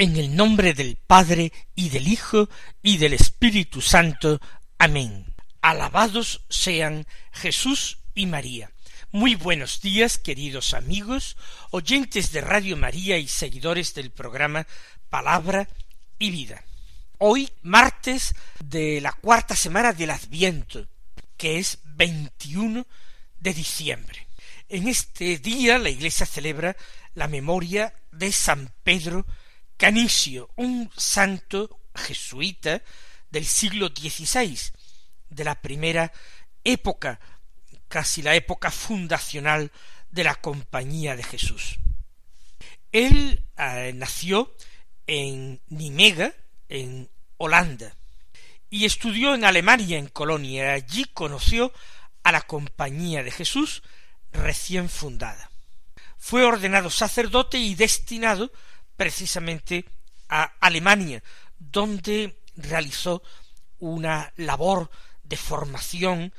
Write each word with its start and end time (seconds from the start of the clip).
En 0.00 0.16
el 0.16 0.34
nombre 0.34 0.72
del 0.72 0.96
Padre 0.96 1.52
y 1.74 1.90
del 1.90 2.08
Hijo 2.08 2.48
y 2.82 2.96
del 2.96 3.12
Espíritu 3.12 3.82
Santo. 3.82 4.40
Amén. 4.78 5.26
Alabados 5.60 6.40
sean 6.48 7.06
Jesús 7.32 7.98
y 8.14 8.24
María. 8.24 8.70
Muy 9.12 9.34
buenos 9.34 9.82
días, 9.82 10.16
queridos 10.16 10.72
amigos, 10.72 11.36
oyentes 11.70 12.32
de 12.32 12.40
Radio 12.40 12.78
María 12.78 13.18
y 13.18 13.28
seguidores 13.28 13.92
del 13.92 14.10
programa 14.10 14.66
Palabra 15.10 15.68
y 16.18 16.30
Vida. 16.30 16.64
Hoy, 17.18 17.50
martes 17.60 18.34
de 18.64 19.02
la 19.02 19.12
cuarta 19.12 19.54
semana 19.54 19.92
del 19.92 20.12
Adviento, 20.12 20.88
que 21.36 21.58
es 21.58 21.78
21 21.84 22.86
de 23.38 23.52
diciembre. 23.52 24.28
En 24.66 24.88
este 24.88 25.36
día 25.36 25.78
la 25.78 25.90
Iglesia 25.90 26.24
celebra 26.24 26.74
la 27.12 27.28
memoria 27.28 27.92
de 28.12 28.32
San 28.32 28.72
Pedro 28.82 29.26
Canicio, 29.80 30.50
un 30.56 30.90
santo 30.94 31.80
jesuita 31.94 32.82
del 33.30 33.46
siglo 33.46 33.86
XVI, 33.86 34.58
de 35.30 35.42
la 35.42 35.54
primera 35.54 36.12
época, 36.62 37.18
casi 37.88 38.20
la 38.20 38.34
época 38.34 38.70
fundacional 38.70 39.72
de 40.10 40.24
la 40.24 40.34
Compañía 40.34 41.16
de 41.16 41.22
Jesús. 41.22 41.78
Él 42.92 43.42
eh, 43.56 43.92
nació 43.94 44.54
en 45.06 45.62
Nimega, 45.70 46.34
en 46.68 47.08
Holanda, 47.38 47.96
y 48.68 48.84
estudió 48.84 49.34
en 49.34 49.46
Alemania, 49.46 49.96
en 49.96 50.08
Colonia. 50.08 50.74
Allí 50.74 51.06
conoció 51.06 51.72
a 52.22 52.32
la 52.32 52.42
Compañía 52.42 53.22
de 53.22 53.30
Jesús 53.30 53.82
recién 54.30 54.90
fundada. 54.90 55.50
Fue 56.18 56.44
ordenado 56.44 56.90
sacerdote 56.90 57.56
y 57.56 57.74
destinado 57.76 58.52
precisamente 59.00 59.86
a 60.28 60.42
Alemania, 60.60 61.22
donde 61.58 62.42
realizó 62.54 63.22
una 63.78 64.30
labor 64.36 64.90
de 65.22 65.38
formación 65.38 66.34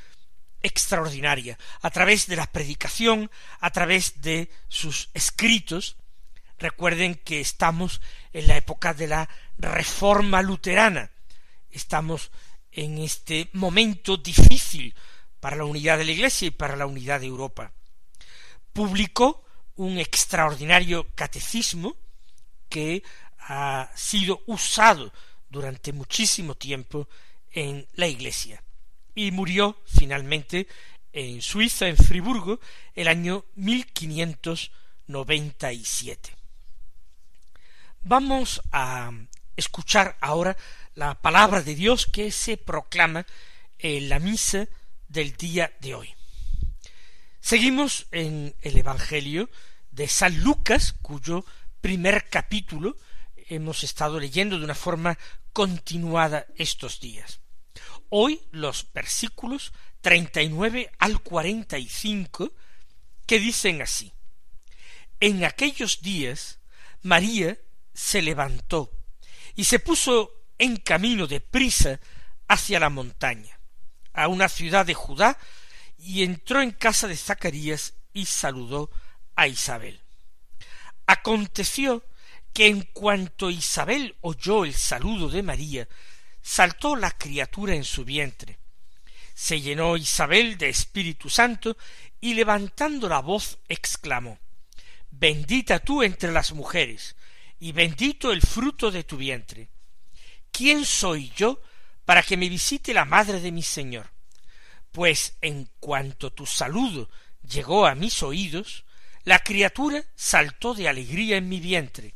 extraordinaria, 0.62 1.58
a 1.81 1.90
través 1.90 2.28
de 2.28 2.36
la 2.36 2.45
predicación, 2.45 3.31
a 3.62 3.72
través 3.72 4.22
de 4.22 4.52
sus 4.68 5.09
escritos. 5.16 5.98
Recuerden 6.59 7.16
que 7.16 7.42
estamos 7.42 8.00
en 8.31 8.48
la 8.48 8.58
época 8.58 8.94
de 8.94 9.08
la 9.08 9.28
reforma 9.58 10.44
luterana, 10.44 11.09
estamos 11.72 12.30
en 12.72 13.00
este 13.00 13.50
momento 13.53 14.18
difícil 14.18 14.94
para 15.40 15.56
la 15.56 15.66
unidad 15.66 15.98
de 15.98 16.06
la 16.06 16.12
Iglesia 16.12 16.50
y 16.50 16.52
para 16.52 16.75
la 16.75 16.86
unidad 16.86 17.22
de 17.22 17.25
Europa. 17.25 17.74
Publicó 18.72 19.44
un 19.78 19.97
extraordinario 19.97 21.07
catecismo 21.16 21.97
que 22.72 23.04
ha 23.38 23.92
sido 23.96 24.42
usado 24.48 25.14
durante 25.50 25.94
muchísimo 25.94 26.56
tiempo 26.56 27.08
en 27.52 27.88
la 27.94 28.08
Iglesia 28.08 28.64
y 29.14 29.30
murió 29.32 29.78
finalmente 29.86 30.68
en 31.12 31.42
Suiza, 31.42 31.90
en 31.90 31.98
Friburgo, 31.98 32.62
el 32.96 33.10
año 33.10 33.44
1597. 33.56 36.38
Vamos 38.04 38.62
a 38.72 39.12
escuchar 39.56 40.18
ahora 40.22 40.58
la 40.96 41.22
palabra 41.22 41.62
de 41.62 41.76
Dios 41.76 42.08
que 42.08 42.31
se 42.31 42.56
proclama 42.56 43.26
en 43.80 44.10
la 44.10 44.20
misa 44.20 44.70
del 45.10 45.36
día 45.36 45.74
de 45.81 45.96
hoy. 45.96 46.16
Seguimos 47.42 48.08
en 48.12 48.56
el 48.62 48.78
Evangelio 48.78 49.50
de 49.92 50.08
San 50.08 50.42
Lucas, 50.42 50.96
cuyo 51.02 51.44
primer 51.81 52.30
capítulo 52.30 52.96
hemos 53.50 53.84
estado 53.84 54.19
leyendo 54.19 54.58
de 54.58 54.64
una 54.64 54.75
forma 54.75 55.18
continuada 55.52 56.46
estos 56.56 57.00
días. 57.00 57.42
Hoy 58.09 58.42
los 58.52 58.94
versículos 58.94 59.74
treinta 60.00 60.42
y 60.42 60.50
nueve 60.50 60.92
al 61.00 61.22
cuarenta 61.22 61.78
y 61.78 61.90
cinco 61.90 62.53
que 63.25 63.40
dicen 63.40 63.81
así 63.81 64.14
En 65.19 65.44
aquellos 65.44 66.02
días 66.02 66.59
María 67.02 67.58
se 67.94 68.22
levantó 68.22 68.92
y 69.56 69.66
se 69.66 69.80
puso 69.80 70.31
en 70.58 70.78
camino 70.78 71.28
de 71.28 71.42
prisa 71.42 72.00
hacia 72.48 72.80
la 72.80 72.90
montaña, 72.90 73.59
a 74.13 74.28
una 74.28 74.48
ciudad 74.50 74.86
de 74.86 74.94
Judá, 74.94 75.38
y 75.98 76.24
entró 76.24 76.62
en 76.62 76.72
casa 76.72 77.08
de 77.08 77.18
Zacarías 77.18 77.94
y 78.13 78.25
saludó 78.25 78.92
a 79.36 79.48
Isabel. 79.48 80.00
Aconteció 81.12 82.06
que 82.54 82.68
en 82.68 82.84
cuanto 82.84 83.50
Isabel 83.50 84.16
oyó 84.22 84.64
el 84.64 84.74
saludo 84.74 85.28
de 85.28 85.44
María, 85.44 85.86
saltó 86.42 86.96
la 86.96 87.12
criatura 87.12 87.76
en 87.76 87.84
su 87.84 88.06
vientre. 88.06 88.60
Se 89.34 89.60
llenó 89.60 89.98
Isabel 89.98 90.58
de 90.58 90.70
Espíritu 90.70 91.30
Santo 91.30 91.76
y 92.22 92.34
levantando 92.34 93.10
la 93.10 93.20
voz 93.20 93.60
exclamó 93.68 94.40
Bendita 95.10 95.80
tú 95.80 96.02
entre 96.02 96.32
las 96.32 96.54
mujeres, 96.54 97.18
y 97.60 97.74
bendito 97.74 98.32
el 98.32 98.42
fruto 98.42 98.90
de 98.90 99.04
tu 99.04 99.18
vientre. 99.18 99.68
¿Quién 100.50 100.86
soy 100.86 101.30
yo 101.36 101.60
para 102.06 102.24
que 102.24 102.38
me 102.38 102.48
visite 102.48 102.94
la 102.94 103.04
madre 103.04 103.42
de 103.42 103.52
mi 103.52 103.64
Señor? 103.64 104.14
Pues 104.94 105.36
en 105.42 105.68
cuanto 105.82 106.32
tu 106.32 106.46
saludo 106.46 107.10
llegó 107.44 107.86
a 107.86 107.96
mis 107.96 108.24
oídos, 108.24 108.86
la 109.24 109.40
criatura 109.40 110.04
saltó 110.16 110.74
de 110.74 110.88
alegría 110.88 111.38
en 111.38 111.50
mi 111.50 111.59
vientre. 111.59 112.16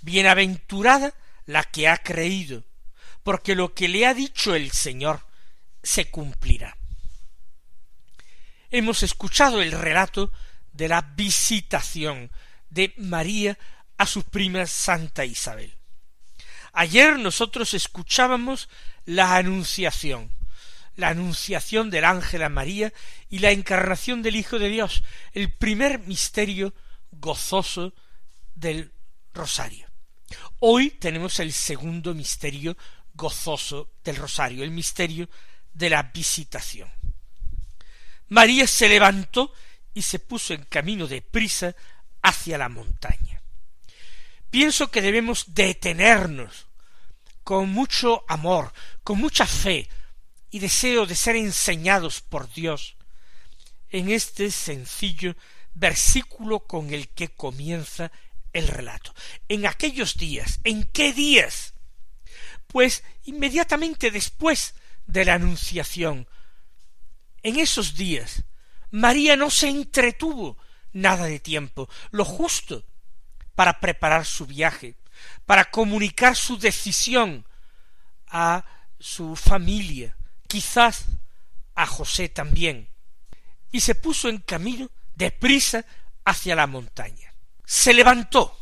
Bienaventurada 0.00 1.14
la 1.46 1.64
que 1.64 1.88
ha 1.88 1.98
creído, 1.98 2.64
porque 3.22 3.54
lo 3.54 3.74
que 3.74 3.88
le 3.88 4.06
ha 4.06 4.14
dicho 4.14 4.54
el 4.54 4.70
Señor 4.70 5.26
se 5.82 6.10
cumplirá. 6.10 6.76
Hemos 8.70 9.02
escuchado 9.02 9.62
el 9.62 9.72
relato 9.72 10.32
de 10.72 10.88
la 10.88 11.02
visitación 11.02 12.30
de 12.70 12.92
María 12.96 13.58
a 13.96 14.06
su 14.06 14.24
prima 14.24 14.66
Santa 14.66 15.24
Isabel. 15.24 15.74
Ayer 16.72 17.18
nosotros 17.18 17.72
escuchábamos 17.74 18.68
la 19.04 19.36
anunciación, 19.36 20.30
la 20.96 21.08
anunciación 21.08 21.90
del 21.90 22.04
ángel 22.04 22.42
a 22.42 22.48
María 22.48 22.92
y 23.28 23.40
la 23.40 23.50
encarnación 23.50 24.22
del 24.22 24.36
Hijo 24.36 24.58
de 24.58 24.68
Dios, 24.68 25.02
el 25.32 25.52
primer 25.52 26.00
misterio 26.00 26.74
gozoso 27.10 27.94
del 28.54 28.92
rosario. 29.32 29.88
Hoy 30.60 30.90
tenemos 30.90 31.40
el 31.40 31.52
segundo 31.52 32.14
misterio 32.14 32.76
gozoso 33.12 33.90
del 34.02 34.16
rosario, 34.16 34.64
el 34.64 34.70
misterio 34.70 35.28
de 35.72 35.90
la 35.90 36.02
visitación. 36.02 36.90
María 38.28 38.66
se 38.66 38.88
levantó 38.88 39.52
y 39.92 40.02
se 40.02 40.18
puso 40.18 40.54
en 40.54 40.64
camino 40.64 41.06
de 41.06 41.22
prisa 41.22 41.74
hacia 42.22 42.58
la 42.58 42.68
montaña. 42.68 43.40
Pienso 44.50 44.90
que 44.90 45.02
debemos 45.02 45.54
detenernos 45.54 46.66
con 47.42 47.68
mucho 47.68 48.24
amor, 48.28 48.72
con 49.02 49.18
mucha 49.18 49.46
fe, 49.46 49.88
y 50.54 50.60
deseo 50.60 51.04
de 51.04 51.16
ser 51.16 51.34
enseñados 51.34 52.20
por 52.20 52.48
Dios 52.52 52.94
en 53.90 54.08
este 54.08 54.52
sencillo 54.52 55.34
versículo 55.74 56.60
con 56.60 56.94
el 56.94 57.08
que 57.08 57.26
comienza 57.26 58.12
el 58.52 58.68
relato. 58.68 59.12
En 59.48 59.66
aquellos 59.66 60.16
días, 60.16 60.60
¿en 60.62 60.84
qué 60.84 61.12
días? 61.12 61.74
Pues 62.68 63.02
inmediatamente 63.24 64.12
después 64.12 64.76
de 65.06 65.24
la 65.24 65.34
Anunciación. 65.34 66.28
En 67.42 67.58
esos 67.58 67.96
días, 67.96 68.44
María 68.92 69.34
no 69.34 69.50
se 69.50 69.68
entretuvo 69.68 70.56
nada 70.92 71.24
de 71.24 71.40
tiempo, 71.40 71.88
lo 72.12 72.24
justo 72.24 72.84
para 73.56 73.80
preparar 73.80 74.24
su 74.24 74.46
viaje, 74.46 74.94
para 75.46 75.64
comunicar 75.64 76.36
su 76.36 76.58
decisión 76.58 77.44
a 78.28 78.64
su 79.00 79.34
familia, 79.34 80.16
quizás 80.46 81.06
a 81.74 81.86
José 81.86 82.28
también, 82.28 82.88
y 83.72 83.80
se 83.80 83.94
puso 83.94 84.28
en 84.28 84.38
camino 84.38 84.90
de 85.14 85.30
prisa 85.30 85.84
hacia 86.24 86.54
la 86.54 86.66
montaña. 86.66 87.34
Se 87.64 87.92
levantó. 87.92 88.56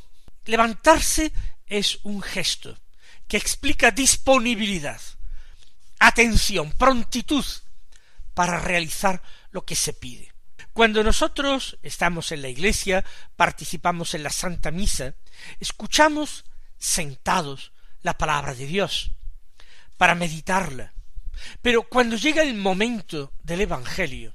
Levantarse 0.44 1.32
es 1.66 1.98
un 2.02 2.22
gesto 2.22 2.76
que 3.28 3.36
explica 3.36 3.90
disponibilidad. 3.90 5.00
atención, 5.98 6.72
prontitud 6.72 7.44
para 8.34 8.58
realizar 8.58 9.22
lo 9.52 9.64
que 9.64 9.76
se 9.76 9.92
pide. 9.92 10.32
Cuando 10.72 11.04
nosotros 11.04 11.78
estamos 11.82 12.32
en 12.32 12.42
la 12.42 12.48
iglesia, 12.48 13.04
participamos 13.36 14.14
en 14.14 14.22
la 14.22 14.30
Santa 14.30 14.70
Misa, 14.70 15.14
escuchamos 15.60 16.44
sentados 16.78 17.72
la 18.02 18.18
palabra 18.18 18.54
de 18.54 18.66
Dios 18.66 19.12
para 19.96 20.14
meditarla. 20.14 20.92
Pero 21.60 21.82
cuando 21.84 22.16
llega 22.16 22.42
el 22.42 22.54
momento 22.54 23.32
del 23.42 23.62
Evangelio, 23.62 24.34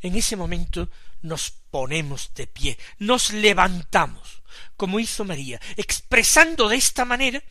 en 0.00 0.16
ese 0.16 0.36
momento 0.36 0.88
nos 1.22 1.50
ponemos 1.50 2.32
de 2.34 2.46
pie, 2.46 2.78
nos 2.98 3.32
levantamos, 3.32 4.42
como 4.76 5.00
hizo 5.00 5.24
María, 5.24 5.60
expresando 5.76 6.68
de 6.68 6.76
esta 6.76 7.04
manera 7.04 7.42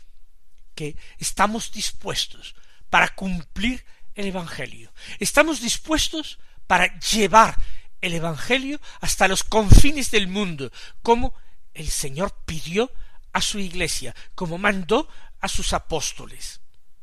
que 0.76 0.96
estamos 1.18 1.72
dispuestos 1.72 2.56
para 2.90 3.10
cumplir 3.16 3.86
el 4.16 4.28
Evangelio. 4.28 4.94
Estamos 5.20 5.62
dispuestos 5.62 6.40
para 6.68 7.00
llevar 7.00 7.58
el 8.02 8.14
Evangelio 8.14 8.80
hasta 9.00 9.28
los 9.28 9.44
confines 9.44 10.12
del 10.12 10.28
mundo, 10.28 10.72
como 11.02 11.34
el 11.74 11.90
Señor 11.90 12.36
pidió 12.46 12.92
a 13.34 13.42
su 13.42 13.60
iglesia, 13.60 14.16
como 14.36 14.58
mandó 14.58 15.08
a 15.40 15.48
sus 15.48 15.74
apóstoles. 15.74 16.60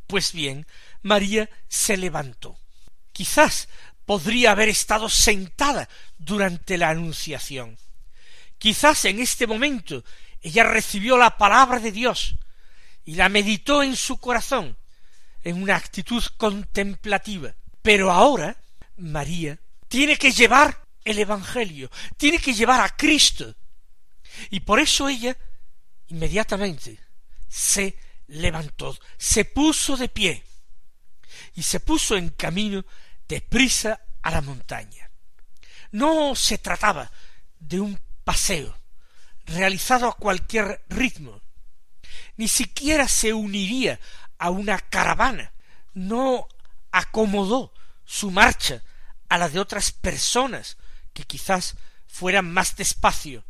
Pues 0.07 0.33
bien, 0.33 0.67
María 1.03 1.49
se 1.69 1.97
levantó. 1.97 2.59
Quizás 3.13 3.69
podría 4.05 4.53
haber 4.53 4.69
estado 4.69 5.09
sentada 5.09 5.89
durante 6.17 6.79
la 6.79 6.91
anunciación. 6.91 7.79
Quizás 8.59 9.05
en 9.05 9.21
este 9.21 9.47
momento 9.47 10.05
ella 10.41 10.65
recibió 10.65 11.17
la 11.17 11.37
palabra 11.37 11.79
de 11.79 11.93
Dios 11.93 12.37
y 13.05 13.15
la 13.15 13.29
meditó 13.29 13.83
en 13.83 13.97
su 13.97 14.19
corazón 14.19 14.77
en 15.45 15.63
una 15.63 15.77
actitud 15.77 16.23
contemplativa. 16.37 17.55
Pero 17.83 18.11
ahora 18.11 18.57
María 18.97 19.59
tiene 19.89 20.17
que 20.17 20.33
llevar 20.33 20.85
el 21.05 21.19
Evangelio, 21.19 21.91
tiene 22.17 22.39
que 22.39 22.55
llevar 22.55 22.81
a 22.81 22.97
Cristo. 22.97 23.55
Y 24.51 24.61
por 24.61 24.81
eso 24.81 25.09
ella 25.09 25.37
inmediatamente 26.09 26.99
se 27.49 27.97
levantó, 28.29 28.97
se 29.17 29.45
puso 29.45 29.97
de 29.97 30.09
pie 30.09 30.45
y 31.59 31.65
se 31.65 31.81
puso 31.81 32.17
en 32.17 32.29
camino 32.29 32.85
de 33.27 33.41
prisa 33.41 34.01
a 34.23 34.31
la 34.31 34.41
montaña. 34.43 35.11
No 35.91 36.37
se 36.37 36.57
trataba 36.57 37.11
de 37.59 37.81
un 37.81 37.99
paseo 38.23 38.79
realizado 39.45 40.07
a 40.07 40.15
cualquier 40.15 40.85
ritmo, 40.89 41.41
ni 42.37 42.47
siquiera 42.47 43.09
se 43.09 43.35
uniría 43.35 43.99
a 44.39 44.51
una 44.51 44.79
caravana, 44.79 45.53
no 45.95 46.47
acomodó 46.93 47.75
su 48.05 48.31
marcha 48.31 48.81
a 49.29 49.37
la 49.37 49.49
de 49.49 49.59
otras 49.59 49.91
personas 49.91 50.77
que 51.13 51.25
quizás 51.25 51.75
fueran 52.07 52.53
más 52.53 52.77
despacio. 52.77 53.45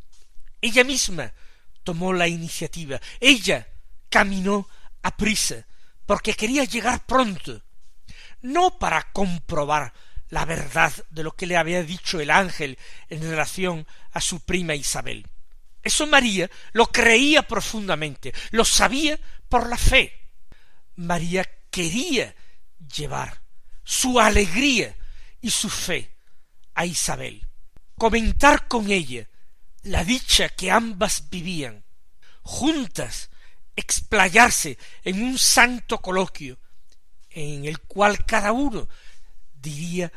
Ella 0.63 0.83
misma 0.83 1.35
tomó 1.85 2.15
la 2.15 2.27
iniciativa, 2.27 3.03
ella 3.21 3.69
caminó 4.09 4.67
a 5.03 5.15
prisa, 5.15 5.67
porque 6.07 6.33
quería 6.33 6.65
llegar 6.65 7.05
pronto, 7.05 7.63
no 8.43 8.79
para 8.79 9.13
comprobar 9.13 9.93
la 10.31 10.45
verdad 10.45 10.93
de 11.11 11.23
lo 11.23 11.35
que 11.35 11.47
le 11.47 11.57
había 11.57 11.83
dicho 11.83 12.21
el 12.21 12.31
ángel 12.31 12.79
en 13.09 13.23
relación 13.23 13.87
a 14.13 14.21
su 14.21 14.41
prima 14.41 14.75
Isabel. 14.75 15.27
Eso 15.83 16.07
María 16.07 16.51
lo 16.73 16.87
creía 16.87 17.43
profundamente, 17.43 18.35
lo 18.51 18.65
sabía 18.65 19.19
por 19.49 19.69
la 19.69 19.79
fe. 19.79 20.13
María 20.97 21.49
quería 21.71 22.35
llevar 22.95 23.41
su 23.85 24.21
alegría 24.21 24.97
y 25.41 25.51
su 25.51 25.71
fe 25.71 26.15
a 26.75 26.85
Isabel, 26.85 27.47
comentar 27.97 28.69
con 28.69 28.91
ella 28.91 29.29
la 29.83 30.05
dicha 30.05 30.49
que 30.51 30.71
ambas 30.71 31.31
vivían, 31.31 31.85
juntas 32.43 33.31
explayarse 33.79 34.77
en 35.05 35.23
un 35.23 35.39
santo 35.39 35.99
coloquio 35.99 36.59
en 37.39 37.65
el 37.65 37.81
cual 37.81 38.25
cada 38.27 38.53
uno 38.53 38.89
diría 39.55 40.13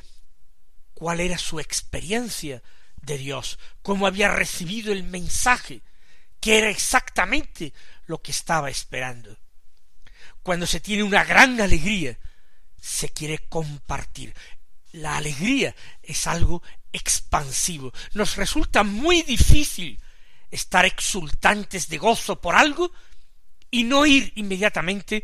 cuál 0.93 1.19
era 1.19 1.37
su 1.37 1.59
experiencia 1.59 2.63
de 3.01 3.17
Dios, 3.17 3.59
cómo 3.81 4.07
había 4.07 4.29
recibido 4.29 4.91
el 4.91 5.03
mensaje, 5.03 5.81
que 6.39 6.57
era 6.57 6.69
exactamente 6.69 7.73
lo 8.05 8.21
que 8.21 8.31
estaba 8.31 8.69
esperando. 8.69 9.37
Cuando 10.43 10.65
se 10.65 10.79
tiene 10.79 11.03
una 11.03 11.23
gran 11.23 11.59
alegría, 11.61 12.17
se 12.79 13.09
quiere 13.09 13.37
compartir. 13.47 14.33
La 14.91 15.17
alegría 15.17 15.75
es 16.01 16.25
algo 16.27 16.63
expansivo. 16.91 17.93
Nos 18.13 18.35
resulta 18.35 18.83
muy 18.83 19.21
difícil 19.21 19.99
estar 20.49 20.85
exultantes 20.85 21.87
de 21.87 21.97
gozo 21.97 22.41
por 22.41 22.55
algo 22.55 22.91
y 23.69 23.83
no 23.83 24.05
ir 24.05 24.33
inmediatamente 24.35 25.23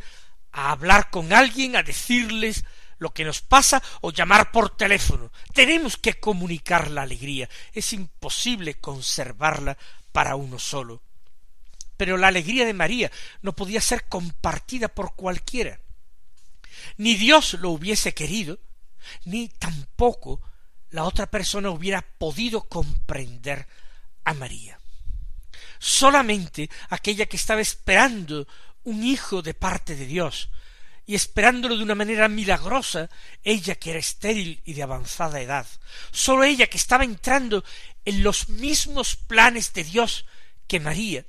a 0.57 0.71
hablar 0.71 1.11
con 1.11 1.33
alguien, 1.33 1.75
a 1.75 1.83
decirles 1.83 2.65
lo 2.97 3.13
que 3.13 3.23
nos 3.23 3.41
pasa 3.41 3.81
o 4.01 4.11
llamar 4.11 4.51
por 4.51 4.75
teléfono. 4.75 5.31
Tenemos 5.53 5.97
que 5.97 6.19
comunicar 6.19 6.89
la 6.89 7.03
alegría. 7.03 7.47
Es 7.73 7.93
imposible 7.93 8.73
conservarla 8.79 9.77
para 10.11 10.35
uno 10.35 10.57
solo. 10.57 11.03
Pero 11.95 12.17
la 12.17 12.29
alegría 12.29 12.65
de 12.65 12.73
María 12.73 13.11
no 13.43 13.53
podía 13.53 13.81
ser 13.81 14.09
compartida 14.09 14.87
por 14.87 15.15
cualquiera. 15.15 15.79
Ni 16.97 17.13
Dios 17.13 17.53
lo 17.53 17.69
hubiese 17.69 18.15
querido, 18.15 18.57
ni 19.25 19.49
tampoco 19.49 20.41
la 20.89 21.03
otra 21.03 21.27
persona 21.29 21.69
hubiera 21.69 22.01
podido 22.01 22.63
comprender 22.67 23.67
a 24.23 24.33
María 24.33 24.79
solamente 25.79 26.69
aquella 26.89 27.27
que 27.27 27.37
estaba 27.37 27.61
esperando 27.61 28.47
un 28.87 29.03
hijo 29.03 29.41
de 29.41 29.53
parte 29.53 29.97
de 29.97 30.05
Dios, 30.05 30.49
y 31.05 31.15
esperándolo 31.15 31.75
de 31.75 31.83
una 31.83 31.93
manera 31.93 32.29
milagrosa, 32.29 33.09
ella 33.43 33.75
que 33.75 33.89
era 33.89 33.99
estéril 33.99 34.61
y 34.63 34.73
de 34.75 34.83
avanzada 34.83 35.41
edad, 35.41 35.67
sólo 36.11 36.45
ella 36.45 36.67
que 36.67 36.77
estaba 36.77 37.03
entrando 37.03 37.65
en 38.05 38.23
los 38.23 38.47
mismos 38.47 39.17
planes 39.17 39.73
de 39.73 39.83
Dios 39.83 40.25
que 40.67 40.79
María, 40.79 41.25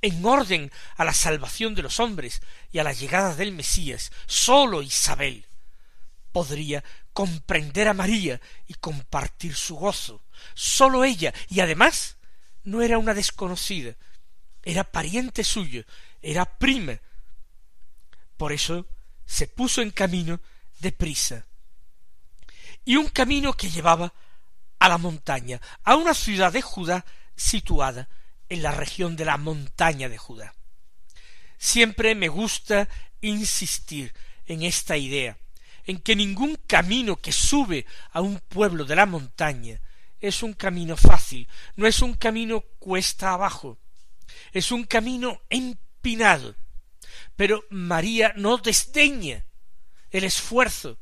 en 0.00 0.24
orden 0.24 0.72
a 0.96 1.04
la 1.04 1.12
salvación 1.12 1.74
de 1.74 1.82
los 1.82 2.00
hombres 2.00 2.40
y 2.72 2.78
a 2.78 2.84
la 2.84 2.94
llegada 2.94 3.34
del 3.34 3.52
Mesías, 3.52 4.10
sólo 4.26 4.80
Isabel 4.80 5.44
podría 6.32 6.82
comprender 7.12 7.88
a 7.88 7.94
María 7.94 8.40
y 8.66 8.72
compartir 8.72 9.54
su 9.54 9.76
gozo, 9.76 10.24
sólo 10.54 11.04
ella, 11.04 11.34
y 11.50 11.60
además 11.60 12.16
no 12.64 12.80
era 12.80 12.96
una 12.96 13.12
desconocida, 13.12 13.96
era 14.62 14.82
pariente 14.82 15.44
suyo, 15.44 15.84
era 16.26 16.44
prima. 16.44 16.98
Por 18.36 18.52
eso 18.52 18.86
se 19.24 19.46
puso 19.46 19.80
en 19.80 19.92
camino 19.92 20.40
de 20.80 20.90
prisa. 20.90 21.46
Y 22.84 22.96
un 22.96 23.08
camino 23.08 23.52
que 23.52 23.70
llevaba 23.70 24.12
a 24.80 24.88
la 24.88 24.98
montaña, 24.98 25.60
a 25.84 25.94
una 25.94 26.14
ciudad 26.14 26.52
de 26.52 26.62
Judá 26.62 27.06
situada 27.36 28.08
en 28.48 28.62
la 28.62 28.72
región 28.72 29.14
de 29.14 29.24
la 29.24 29.36
montaña 29.36 30.08
de 30.08 30.18
Judá. 30.18 30.54
Siempre 31.58 32.16
me 32.16 32.28
gusta 32.28 32.88
insistir 33.20 34.12
en 34.46 34.62
esta 34.62 34.96
idea, 34.96 35.38
en 35.84 35.98
que 36.00 36.16
ningún 36.16 36.56
camino 36.66 37.16
que 37.16 37.32
sube 37.32 37.86
a 38.10 38.20
un 38.20 38.40
pueblo 38.40 38.84
de 38.84 38.96
la 38.96 39.06
montaña 39.06 39.80
es 40.20 40.42
un 40.42 40.54
camino 40.54 40.96
fácil, 40.96 41.48
no 41.76 41.86
es 41.86 42.02
un 42.02 42.14
camino 42.14 42.62
cuesta 42.80 43.32
abajo, 43.32 43.78
es 44.52 44.72
un 44.72 44.84
camino 44.84 45.40
Pero 47.34 47.64
María 47.70 48.32
no 48.36 48.58
desdeña 48.58 49.44
el 50.10 50.24
esfuerzo. 50.24 50.98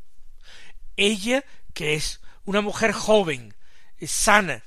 Ella, 0.96 1.44
que 1.75 1.94
es 1.94 2.20
una 2.44 2.61
mujer 2.61 2.92
joven, 2.92 3.54
sana, 4.00 4.62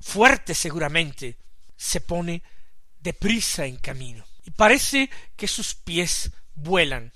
fuerte 0.00 0.54
seguramente, 0.54 1.38
se 1.76 2.00
pone 2.00 2.42
deprisa 3.00 3.66
en 3.66 3.76
camino. 3.76 4.24
Y 4.44 4.50
parece 4.50 5.10
que 5.36 5.46
sus 5.46 5.74
pies 5.74 6.30
vuelan. 6.54 7.12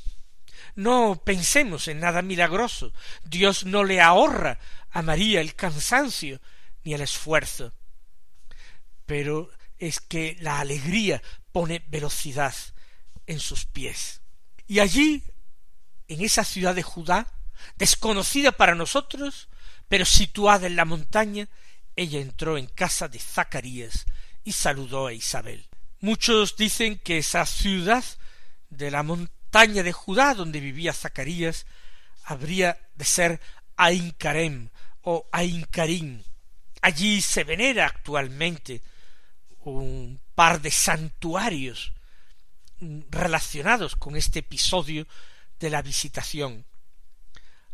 No 0.74 1.22
pensemos 1.24 1.88
en 1.88 2.00
nada 2.00 2.22
milagroso. 2.22 2.92
Dios 3.24 3.64
no 3.64 3.84
le 3.84 4.00
ahorra 4.00 4.58
a 4.90 5.02
María 5.02 5.40
el 5.40 5.54
cansancio, 5.54 6.40
ni 6.84 6.94
el 6.94 7.02
esfuerzo. 7.02 7.74
Pero 9.06 9.50
es 9.82 9.98
que 9.98 10.36
la 10.38 10.60
alegría 10.60 11.20
pone 11.50 11.84
velocidad 11.88 12.54
en 13.26 13.40
sus 13.40 13.66
pies. 13.66 14.20
Y 14.68 14.78
allí, 14.78 15.24
en 16.06 16.20
esa 16.20 16.44
ciudad 16.44 16.76
de 16.76 16.84
Judá, 16.84 17.26
desconocida 17.78 18.52
para 18.52 18.76
nosotros, 18.76 19.48
pero 19.88 20.04
situada 20.04 20.68
en 20.68 20.76
la 20.76 20.84
montaña, 20.84 21.48
ella 21.96 22.20
entró 22.20 22.58
en 22.58 22.66
casa 22.66 23.08
de 23.08 23.18
Zacarías 23.18 24.06
y 24.44 24.52
saludó 24.52 25.08
a 25.08 25.14
Isabel. 25.14 25.66
Muchos 25.98 26.56
dicen 26.56 27.00
que 27.00 27.18
esa 27.18 27.44
ciudad 27.44 28.04
de 28.70 28.92
la 28.92 29.02
montaña 29.02 29.82
de 29.82 29.92
Judá 29.92 30.34
donde 30.34 30.60
vivía 30.60 30.92
Zacarías 30.92 31.66
habría 32.22 32.78
de 32.94 33.04
ser 33.04 33.40
Ain 33.76 34.12
Karem 34.12 34.68
o 35.00 35.28
Ain 35.32 35.64
Karim. 35.64 36.22
Allí 36.82 37.20
se 37.20 37.42
venera 37.42 37.86
actualmente 37.86 38.80
un 39.70 40.20
par 40.34 40.60
de 40.60 40.70
santuarios 40.70 41.92
relacionados 43.10 43.96
con 43.96 44.16
este 44.16 44.40
episodio 44.40 45.06
de 45.60 45.70
la 45.70 45.82
visitación. 45.82 46.64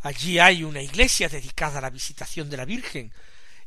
Allí 0.00 0.38
hay 0.38 0.62
una 0.64 0.82
iglesia 0.82 1.28
dedicada 1.28 1.78
a 1.78 1.82
la 1.82 1.90
visitación 1.90 2.50
de 2.50 2.56
la 2.56 2.64
Virgen 2.64 3.12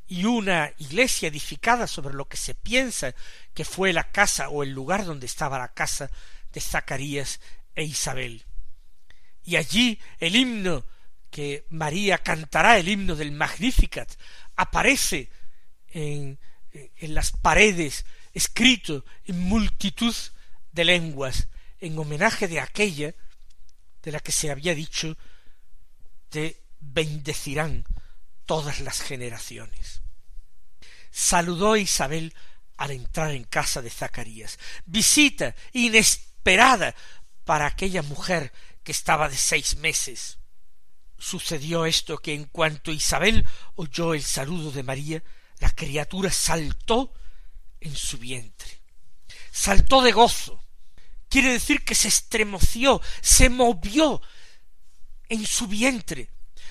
y 0.07 0.25
una 0.25 0.71
iglesia 0.77 1.29
edificada 1.29 1.87
sobre 1.87 2.13
lo 2.13 2.27
que 2.27 2.37
se 2.37 2.53
piensa 2.53 3.13
que 3.53 3.65
fue 3.65 3.93
la 3.93 4.11
casa 4.11 4.49
o 4.49 4.63
el 4.63 4.71
lugar 4.71 5.05
donde 5.05 5.25
estaba 5.25 5.57
la 5.57 5.73
casa 5.73 6.09
de 6.53 6.61
Zacarías 6.61 7.39
e 7.75 7.83
Isabel. 7.83 8.45
Y 9.43 9.55
allí 9.55 9.99
el 10.19 10.35
himno 10.35 10.85
que 11.29 11.65
María 11.69 12.17
cantará, 12.17 12.77
el 12.77 12.89
himno 12.89 13.15
del 13.15 13.31
Magnificat, 13.31 14.13
aparece 14.55 15.29
en, 15.87 16.37
en 16.73 17.13
las 17.13 17.31
paredes, 17.31 18.05
escrito 18.33 19.05
en 19.25 19.39
multitud 19.39 20.15
de 20.71 20.85
lenguas, 20.85 21.47
en 21.79 21.97
homenaje 21.97 22.47
de 22.47 22.59
aquella 22.59 23.13
de 24.03 24.11
la 24.11 24.19
que 24.19 24.31
se 24.31 24.49
había 24.49 24.73
dicho 24.73 25.17
te 26.29 26.61
bendecirán 26.79 27.85
todas 28.45 28.79
las 28.79 29.01
generaciones. 29.01 30.01
Saludó 31.11 31.75
Isabel 31.75 32.33
al 32.77 32.91
entrar 32.91 33.31
en 33.31 33.43
casa 33.43 33.81
de 33.81 33.89
Zacarías. 33.89 34.57
Visita 34.85 35.55
inesperada 35.73 36.95
para 37.43 37.65
aquella 37.65 38.01
mujer 38.01 38.51
que 38.83 38.91
estaba 38.91 39.29
de 39.29 39.37
seis 39.37 39.75
meses. 39.77 40.39
Sucedió 41.17 41.85
esto 41.85 42.17
que 42.17 42.33
en 42.33 42.45
cuanto 42.45 42.91
Isabel 42.91 43.45
oyó 43.75 44.13
el 44.13 44.23
saludo 44.23 44.71
de 44.71 44.83
María, 44.83 45.23
la 45.61 45.69
criatura 45.69 46.31
saltó 46.31 47.13
en 47.79 47.95
su 47.95 48.17
vientre. 48.17 48.81
Saltó 49.51 50.01
de 50.01 50.11
gozo. 50.11 50.63
Quiere 51.29 51.53
decir 51.53 51.85
que 51.85 51.95
se 51.95 52.07
estremoció, 52.07 52.99
se 53.21 53.49
movió 53.49 54.21
en 55.29 55.45
su 55.45 55.67
vientre, 55.67 56.29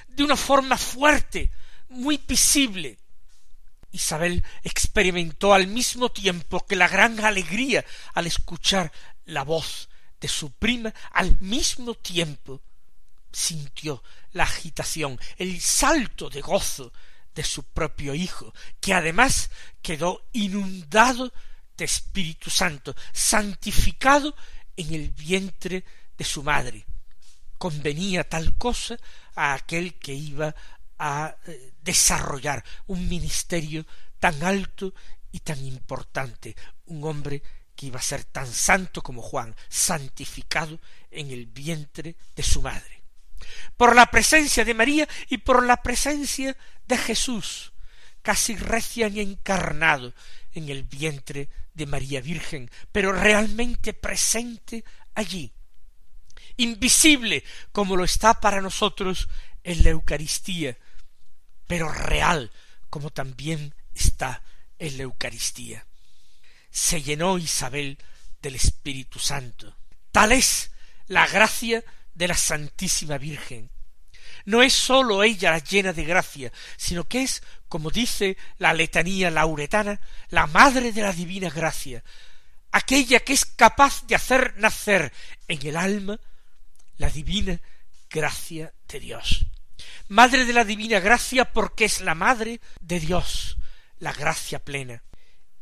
de 0.09 0.25
una 0.25 0.37
forma 0.37 0.77
fuerte, 0.77 1.51
muy 1.89 2.19
visible. 2.19 2.99
Isabel 3.93 4.45
experimentó 4.65 5.55
al 5.55 5.69
mismo 5.69 6.11
tiempo 6.11 6.67
que 6.67 6.77
la 6.77 6.89
gran 6.89 7.19
alegría 7.25 7.85
al 8.13 8.27
escuchar 8.27 8.93
la 9.25 9.45
voz 9.45 9.89
de 10.21 10.29
su 10.29 10.51
prima, 10.51 10.93
al 11.13 11.41
mismo 11.41 11.95
tiempo 11.95 12.61
sintió 13.33 14.03
la 14.33 14.43
agitación, 14.43 15.19
el 15.37 15.61
salto 15.61 16.29
de 16.29 16.41
gozo 16.41 16.93
de 17.35 17.45
su 17.45 17.65
propio 17.65 18.15
hijo, 18.15 18.53
que 18.81 18.95
además 18.95 19.51
quedó 19.83 20.29
inundado 20.33 21.33
de 21.77 21.85
Espíritu 21.85 22.51
Santo, 22.51 22.95
santificado 23.13 24.35
en 24.77 24.95
el 24.95 25.11
vientre 25.11 25.85
de 26.17 26.25
su 26.25 26.43
madre 26.43 26.87
convenía 27.61 28.27
tal 28.27 28.57
cosa 28.57 28.97
a 29.35 29.53
aquel 29.53 29.99
que 29.99 30.15
iba 30.15 30.55
a 30.99 31.37
eh, 31.45 31.75
desarrollar 31.83 32.65
un 32.87 33.07
ministerio 33.07 33.85
tan 34.19 34.43
alto 34.43 34.95
y 35.31 35.41
tan 35.41 35.63
importante, 35.67 36.57
un 36.87 37.05
hombre 37.05 37.43
que 37.77 37.87
iba 37.87 37.99
a 37.99 38.03
ser 38.03 38.25
tan 38.25 38.47
santo 38.47 39.03
como 39.03 39.21
Juan, 39.21 39.55
santificado 39.69 40.81
en 41.11 41.31
el 41.31 41.45
vientre 41.45 42.17
de 42.35 42.43
su 42.43 42.63
madre. 42.63 43.00
Por 43.77 43.95
la 43.95 44.07
presencia 44.07 44.65
de 44.65 44.75
María 44.75 45.09
y 45.29 45.39
por 45.39 45.65
la 45.65 45.83
presencia 45.83 46.57
de 46.87 46.99
Jesús, 46.99 47.73
casi 48.23 48.57
recién 48.57 49.19
encarnado 49.19 50.15
en 50.53 50.69
el 50.69 50.83
vientre 50.83 51.49
de 51.75 51.87
María 51.87 52.21
Virgen, 52.21 52.71
pero 52.93 53.13
realmente 53.13 53.95
presente 53.95 54.85
allí, 55.15 55.53
invisible 56.57 57.45
como 57.73 57.97
lo 57.97 58.05
está 58.05 58.41
para 58.41 58.61
nosotros 58.61 59.29
en 59.63 59.85
la 59.85 59.91
Eucaristía, 59.91 60.77
pero 61.67 61.91
real 61.91 62.51
como 62.89 63.11
también 63.11 63.75
está 63.95 64.43
en 64.79 64.97
la 64.97 65.05
Eucaristía. 65.05 65.87
Se 66.71 67.03
llenó 67.03 67.39
Isabel 67.39 67.99
del 68.43 68.57
Espíritu 68.57 69.19
Santo. 69.19 69.77
Tal 70.13 70.33
es 70.33 70.73
la 71.07 71.27
gracia 71.27 71.85
de 72.21 72.29
la 72.29 72.37
Santísima 72.37 73.17
Virgen. 73.17 73.71
No 74.45 74.61
es 74.61 74.75
sólo 74.75 75.23
ella 75.23 75.53
la 75.53 75.59
llena 75.59 75.95
de 75.95 76.05
gracia, 76.05 76.53
sino 76.77 77.05
que 77.05 77.23
es, 77.23 77.43
como 77.67 77.91
dice 77.91 78.37
la 78.59 78.75
letanía 78.75 79.31
lauretana, 79.31 79.99
la 80.29 80.47
madre 80.47 80.93
de 80.93 81.01
la 81.01 81.15
divina 81.15 81.49
gracia, 81.49 82.05
aquella 82.73 83.21
que 83.21 83.33
es 83.33 83.47
capaz 83.47 84.07
de 84.07 84.17
hacer 84.17 84.55
nacer 84.59 85.11
en 85.49 85.67
el 85.67 85.79
alma 85.79 86.21
la 86.99 87.09
divina 87.09 87.59
gracia 88.11 88.75
de 88.87 89.01
Dios. 89.01 89.47
Madre 90.09 90.45
de 90.45 90.53
la 90.53 90.65
divina 90.65 91.01
gracia 91.01 91.51
porque 91.51 91.87
es 91.87 92.03
la 92.03 92.15
madre 92.15 92.61
de 92.83 93.01
Dios, 93.01 93.57
la 93.99 94.13
gracia 94.13 94.63
plena. 94.63 95.03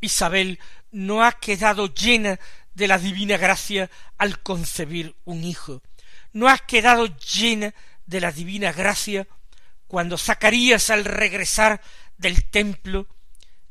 Isabel 0.00 0.58
no 0.90 1.22
ha 1.22 1.38
quedado 1.38 1.94
llena 1.94 2.40
de 2.74 2.88
la 2.88 2.98
divina 2.98 3.36
gracia 3.36 3.88
al 4.16 4.42
concebir 4.42 5.14
un 5.24 5.44
hijo, 5.44 5.82
no 6.32 6.48
ha 6.48 6.58
quedado 6.58 7.06
llena 7.06 7.74
de 8.06 8.20
la 8.20 8.32
divina 8.32 8.72
gracia 8.72 9.26
cuando 9.86 10.18
Zacarías 10.18 10.90
al 10.90 11.04
regresar 11.04 11.80
del 12.16 12.44
templo 12.44 13.06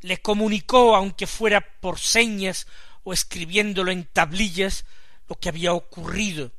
le 0.01 0.21
comunicó, 0.21 0.95
aunque 0.95 1.27
fuera 1.27 1.61
por 1.61 1.99
señas 1.99 2.67
o 3.03 3.13
escribiéndolo 3.13 3.91
en 3.91 4.05
tablillas, 4.05 4.85
lo 5.27 5.39
que 5.39 5.49
había 5.49 5.73
ocurrido 5.73 6.51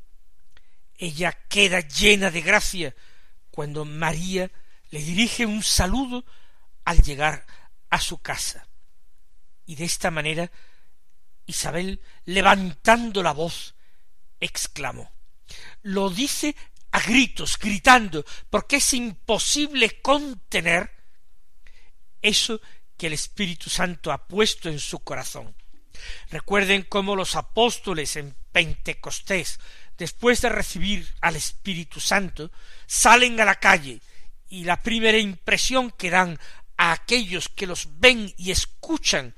ella 0.99 1.33
queda 1.49 1.81
llena 1.81 2.31
de 2.31 2.43
gracia 2.43 2.95
cuando 3.53 3.85
María 3.85 4.51
le 4.91 4.99
dirige 5.01 5.47
un 5.47 5.63
saludo 5.63 6.25
al 6.85 7.01
llegar 7.03 7.47
a 7.89 8.01
su 8.01 8.19
casa. 8.19 8.67
Y 9.65 9.77
de 9.77 9.85
esta 9.85 10.11
manera 10.11 10.51
Isabel, 11.47 12.03
levantando 12.25 13.23
la 13.23 13.33
voz, 13.33 13.75
exclamó. 14.41 15.11
Lo 15.83 16.11
dice 16.11 16.55
a 16.91 17.01
gritos, 17.01 17.59
gritando, 17.59 18.25
porque 18.51 18.77
es 18.77 18.95
imposible 18.95 20.01
contener 20.01 20.91
eso 22.23 22.61
que 22.97 23.07
el 23.07 23.13
Espíritu 23.13 23.71
Santo 23.71 24.11
ha 24.11 24.27
puesto 24.27 24.69
en 24.69 24.81
su 24.81 25.01
corazón. 25.01 25.55
Recuerden 26.31 26.83
cómo 26.89 27.17
los 27.17 27.37
apóstoles 27.37 28.17
en 28.17 28.35
Pentecostés 28.53 29.59
después 29.99 30.41
de 30.41 30.49
recibir 30.49 31.07
al 31.21 31.37
Espíritu 31.37 32.01
Santo, 32.01 32.51
salen 32.87 33.39
a 33.41 33.45
la 33.45 33.57
calle 33.57 34.01
y 34.49 34.65
la 34.65 34.81
primera 34.81 35.19
impresión 35.19 35.91
que 35.91 36.09
dan 36.09 36.39
a 36.77 36.93
aquellos 36.93 37.49
que 37.49 37.67
los 37.67 37.89
ven 37.99 38.33
y 38.39 38.53
escuchan 38.53 39.35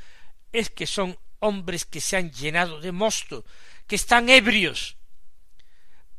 es 0.53 0.69
que 0.71 0.87
son 0.87 1.19
hombres 1.41 1.87
que 1.87 2.01
se 2.01 2.19
han 2.19 2.31
llenado 2.31 2.81
de 2.81 2.93
mosto, 2.93 3.45
que 3.87 3.97
están 3.97 4.29
ebrios. 4.29 4.97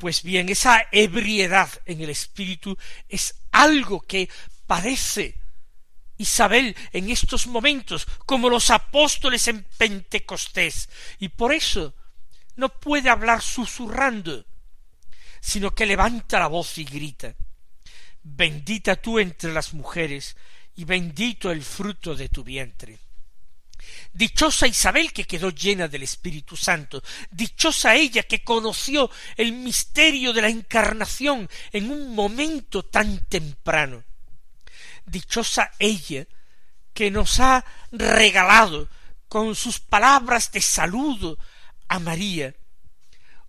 Pues 0.01 0.23
bien, 0.23 0.49
esa 0.49 0.87
ebriedad 0.91 1.69
en 1.85 2.01
el 2.01 2.09
espíritu 2.09 2.75
es 3.07 3.35
algo 3.51 4.01
que 4.01 4.29
parece 4.65 5.35
Isabel 6.17 6.75
en 6.91 7.11
estos 7.11 7.45
momentos, 7.45 8.07
como 8.25 8.49
los 8.49 8.71
apóstoles 8.71 9.47
en 9.47 9.63
Pentecostés, 9.77 10.89
y 11.19 11.29
por 11.29 11.53
eso 11.53 11.93
no 12.55 12.69
puede 12.69 13.11
hablar 13.11 13.43
susurrando, 13.43 14.43
sino 15.39 15.69
que 15.69 15.85
levanta 15.85 16.39
la 16.39 16.47
voz 16.47 16.79
y 16.79 16.83
grita 16.83 17.35
Bendita 18.23 18.95
tú 18.95 19.19
entre 19.19 19.53
las 19.53 19.71
mujeres, 19.71 20.35
y 20.77 20.83
bendito 20.83 21.51
el 21.51 21.61
fruto 21.61 22.15
de 22.15 22.27
tu 22.27 22.43
vientre. 22.43 22.97
Dichosa 24.13 24.67
Isabel 24.67 25.13
que 25.13 25.25
quedó 25.25 25.49
llena 25.49 25.87
del 25.87 26.03
Espíritu 26.03 26.57
Santo, 26.57 27.01
dichosa 27.29 27.95
ella 27.95 28.23
que 28.23 28.43
conoció 28.43 29.09
el 29.37 29.53
misterio 29.53 30.33
de 30.33 30.41
la 30.41 30.49
encarnación 30.49 31.49
en 31.71 31.91
un 31.91 32.13
momento 32.13 32.83
tan 32.83 33.25
temprano. 33.25 34.03
Dichosa 35.05 35.71
ella 35.79 36.25
que 36.93 37.09
nos 37.09 37.39
ha 37.39 37.63
regalado 37.91 38.89
con 39.27 39.55
sus 39.55 39.79
palabras 39.79 40.51
de 40.51 40.61
saludo 40.61 41.37
a 41.87 41.99
María 41.99 42.53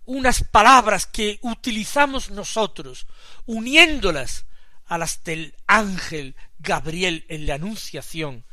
unas 0.05 0.43
palabras 0.43 1.05
que 1.05 1.39
utilizamos 1.41 2.29
nosotros, 2.29 3.07
uniéndolas 3.45 4.45
a 4.85 4.97
las 4.97 5.23
del 5.23 5.55
ángel 5.65 6.35
Gabriel 6.59 7.25
en 7.29 7.47
la 7.47 7.55
Anunciación, 7.55 8.45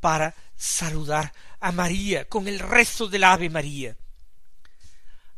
para 0.00 0.34
saludar 0.56 1.32
a 1.60 1.72
María 1.72 2.28
con 2.28 2.48
el 2.48 2.58
rezo 2.58 3.08
del 3.08 3.24
Ave 3.24 3.50
María. 3.50 3.96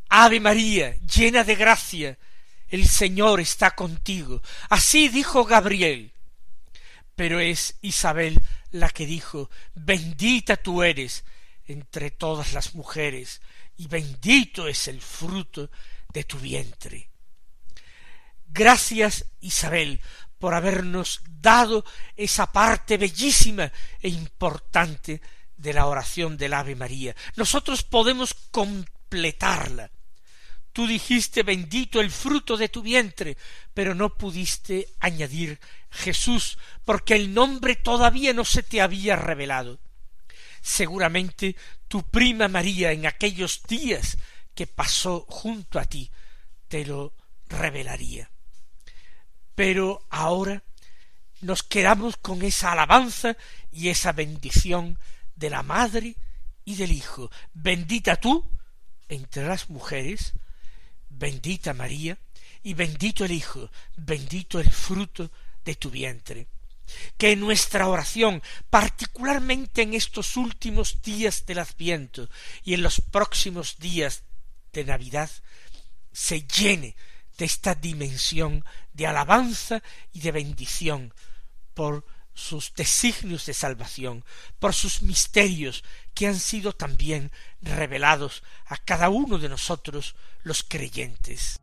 Ave 0.08 0.40
María, 0.40 0.94
llena 1.00 1.44
de 1.44 1.54
gracia, 1.54 2.18
el 2.68 2.86
Señor 2.86 3.40
está 3.40 3.72
contigo. 3.72 4.42
Así 4.68 5.08
dijo 5.08 5.44
Gabriel. 5.44 6.12
Pero 7.14 7.40
es 7.40 7.76
Isabel 7.82 8.40
la 8.70 8.90
que 8.90 9.06
dijo, 9.06 9.50
bendita 9.74 10.56
tú 10.56 10.82
eres 10.82 11.24
entre 11.66 12.10
todas 12.10 12.52
las 12.52 12.74
mujeres, 12.74 13.40
y 13.76 13.86
bendito 13.86 14.68
es 14.68 14.88
el 14.88 15.00
fruto 15.00 15.70
de 16.12 16.24
tu 16.24 16.38
vientre. 16.38 17.10
Gracias, 18.46 19.26
Isabel, 19.40 20.00
por 20.38 20.54
habernos 20.54 21.20
dado 21.26 21.84
esa 22.16 22.50
parte 22.52 22.96
bellísima 22.96 23.70
e 24.00 24.08
importante 24.08 25.20
de 25.56 25.72
la 25.72 25.86
oración 25.86 26.36
del 26.36 26.54
Ave 26.54 26.74
María. 26.74 27.14
Nosotros 27.36 27.82
podemos 27.82 28.34
completarla. 28.50 29.90
Tú 30.72 30.86
dijiste 30.86 31.42
bendito 31.42 32.00
el 32.00 32.10
fruto 32.10 32.56
de 32.56 32.68
tu 32.68 32.82
vientre, 32.82 33.36
pero 33.74 33.94
no 33.94 34.14
pudiste 34.14 34.88
añadir 35.00 35.58
Jesús, 35.90 36.58
porque 36.84 37.14
el 37.14 37.34
nombre 37.34 37.74
todavía 37.74 38.32
no 38.32 38.44
se 38.44 38.62
te 38.62 38.80
había 38.80 39.16
revelado. 39.16 39.80
Seguramente 40.60 41.56
tu 41.88 42.02
prima 42.08 42.46
María 42.48 42.92
en 42.92 43.06
aquellos 43.06 43.62
días 43.64 44.18
que 44.54 44.66
pasó 44.66 45.24
junto 45.28 45.78
a 45.78 45.84
ti 45.84 46.10
te 46.68 46.84
lo 46.84 47.14
revelaría. 47.48 48.30
Pero 49.58 50.06
ahora 50.08 50.62
nos 51.40 51.64
quedamos 51.64 52.16
con 52.16 52.42
esa 52.42 52.70
alabanza 52.70 53.36
y 53.72 53.88
esa 53.88 54.12
bendición 54.12 55.00
de 55.34 55.50
la 55.50 55.64
Madre 55.64 56.14
y 56.64 56.76
del 56.76 56.92
Hijo. 56.92 57.28
Bendita 57.54 58.14
tú 58.14 58.48
entre 59.08 59.48
las 59.48 59.68
mujeres, 59.68 60.34
bendita 61.08 61.74
María, 61.74 62.16
y 62.62 62.74
bendito 62.74 63.24
el 63.24 63.32
Hijo, 63.32 63.68
bendito 63.96 64.60
el 64.60 64.70
fruto 64.70 65.28
de 65.64 65.74
tu 65.74 65.90
vientre. 65.90 66.46
Que 67.16 67.34
nuestra 67.34 67.88
oración, 67.88 68.40
particularmente 68.70 69.82
en 69.82 69.94
estos 69.94 70.36
últimos 70.36 71.02
días 71.02 71.46
del 71.46 71.58
Adviento 71.58 72.30
y 72.62 72.74
en 72.74 72.82
los 72.82 73.00
próximos 73.00 73.76
días 73.80 74.22
de 74.72 74.84
Navidad, 74.84 75.28
se 76.12 76.46
llene 76.46 76.94
de 77.38 77.44
esta 77.44 77.74
dimensión 77.74 78.64
de 78.92 79.06
alabanza 79.06 79.82
y 80.12 80.20
de 80.20 80.32
bendición 80.32 81.14
por 81.72 82.04
sus 82.34 82.72
designios 82.74 83.46
de 83.46 83.54
salvación, 83.54 84.24
por 84.58 84.74
sus 84.74 85.02
misterios 85.02 85.82
que 86.14 86.26
han 86.26 86.38
sido 86.38 86.72
también 86.72 87.32
revelados 87.62 88.42
a 88.66 88.76
cada 88.76 89.08
uno 89.08 89.38
de 89.38 89.48
nosotros 89.48 90.14
los 90.42 90.62
creyentes. 90.62 91.60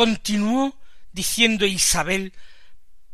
Continuó 0.00 0.74
diciendo 1.12 1.66
Isabel, 1.66 2.32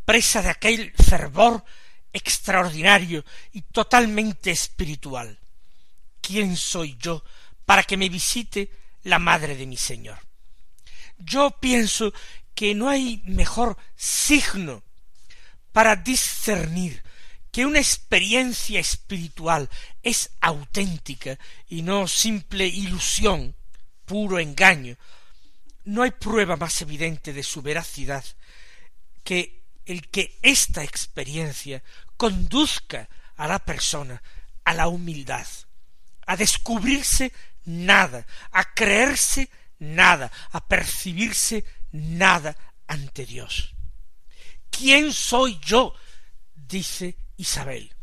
presa 0.05 0.41
de 0.41 0.51
aquel 0.51 0.93
fervor 0.93 1.65
extraordinario 2.13 3.25
y 3.51 3.63
totalmente 3.63 4.53
espiritual. 4.53 5.37
¿Quién 6.21 6.57
soy 6.57 6.97
yo 6.97 7.25
para 7.65 7.83
que 7.83 7.97
me 7.97 8.09
visite 8.09 8.71
la 9.03 9.19
madre 9.19 9.57
de 9.57 9.67
mi 9.67 9.77
Señor? 9.77 10.17
Yo 11.19 11.51
pienso 11.59 12.13
que 12.55 12.73
no 12.73 12.89
hay 12.89 13.21
mejor 13.25 13.77
signo 13.97 14.85
para 15.73 15.97
discernir 15.97 17.03
que 17.51 17.67
una 17.67 17.81
experiencia 17.81 18.79
espiritual 18.79 19.69
es 20.05 20.31
auténtica 20.41 21.37
y 21.67 21.83
no 21.83 22.07
simple 22.07 22.65
ilusión, 22.65 23.57
puro 24.05 24.39
engaño, 24.39 24.97
no 25.87 26.03
hay 26.03 26.11
prueba 26.11 26.57
más 26.57 26.83
evidente 26.83 27.33
de 27.33 27.43
su 27.43 27.63
veracidad 27.63 28.25
que 29.25 29.65
el 29.87 30.09
que 30.09 30.39
esta 30.43 30.83
experiencia 30.85 31.83
conduzca 32.17 33.09
a 33.37 33.47
la 33.47 33.59
persona 33.59 34.23
a 34.67 34.75
la 34.75 34.89
humildad, 34.89 35.47
a 36.27 36.37
descubrirse 36.37 37.33
nada, 37.65 38.27
a 38.51 38.75
creerse 38.75 39.49
nada, 39.79 40.31
a 40.51 40.67
percibirse 40.67 41.65
nada 41.93 42.57
ante 42.89 43.25
Dios. 43.25 43.75
¿Quién 44.71 45.13
soy 45.13 45.59
yo? 45.65 45.95
dice 46.55 47.17
Isabel. 47.37 47.95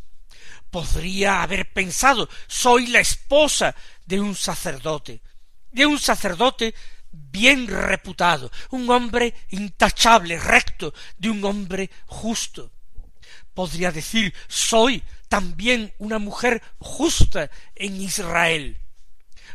Podría 0.72 1.44
haber 1.44 1.72
pensado, 1.74 2.30
soy 2.48 2.88
la 2.88 3.02
esposa 3.02 3.76
de 4.06 4.22
un 4.22 4.34
sacerdote, 4.34 5.22
de 5.70 5.86
un 5.86 6.00
sacerdote 6.00 6.74
bien 7.14 7.68
reputado, 7.68 8.52
un 8.72 8.90
hombre 8.90 9.34
intachable, 9.50 10.40
recto, 10.40 10.94
de 11.18 11.30
un 11.30 11.44
hombre 11.46 11.90
justo. 12.08 12.72
Podría 13.54 13.92
decir, 13.92 14.34
soy 14.48 15.04
también 15.30 15.94
una 16.00 16.20
mujer 16.20 16.62
justa 16.80 17.50
en 17.76 18.02
Israel. 18.02 18.80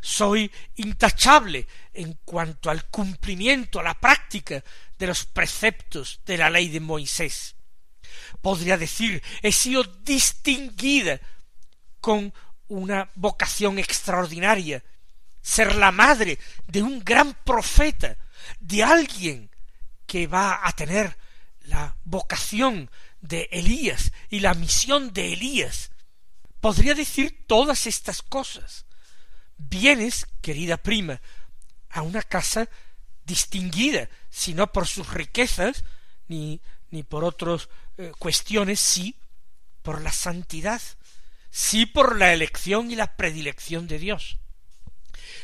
Soy 0.00 0.50
intachable 0.76 1.66
en 1.92 2.18
cuanto 2.24 2.70
al 2.70 2.86
cumplimiento, 2.86 3.80
a 3.80 3.82
la 3.82 3.98
práctica 3.98 4.62
de 4.96 5.06
los 5.08 5.24
preceptos 5.24 6.20
de 6.24 6.38
la 6.38 6.48
ley 6.48 6.68
de 6.68 6.80
Moisés. 6.80 7.56
Podría 8.40 8.76
decir, 8.76 9.22
he 9.42 9.50
sido 9.50 9.82
distinguida 9.82 11.20
con 12.00 12.32
una 12.68 13.10
vocación 13.14 13.78
extraordinaria 13.78 14.84
ser 15.48 15.76
la 15.76 15.90
madre 15.90 16.38
de 16.66 16.82
un 16.82 17.00
gran 17.00 17.32
profeta, 17.32 18.18
de 18.60 18.82
alguien 18.82 19.50
que 20.06 20.26
va 20.26 20.60
a 20.62 20.72
tener 20.72 21.16
la 21.62 21.96
vocación 22.04 22.90
de 23.22 23.48
Elías 23.50 24.12
y 24.28 24.40
la 24.40 24.52
misión 24.52 25.14
de 25.14 25.32
Elías. 25.32 25.90
Podría 26.60 26.94
decir 26.94 27.46
todas 27.46 27.86
estas 27.86 28.20
cosas. 28.20 28.84
Vienes, 29.56 30.26
querida 30.42 30.76
prima, 30.76 31.20
a 31.88 32.02
una 32.02 32.22
casa 32.22 32.68
distinguida, 33.24 34.10
si 34.28 34.52
no 34.52 34.70
por 34.70 34.86
sus 34.86 35.14
riquezas, 35.14 35.82
ni, 36.26 36.60
ni 36.90 37.04
por 37.04 37.24
otras 37.24 37.70
eh, 37.96 38.12
cuestiones, 38.18 38.80
sí 38.80 39.16
por 39.80 40.02
la 40.02 40.12
santidad, 40.12 40.82
sí 41.50 41.86
por 41.86 42.18
la 42.18 42.34
elección 42.34 42.90
y 42.90 42.96
la 42.96 43.16
predilección 43.16 43.88
de 43.88 43.98
Dios. 43.98 44.38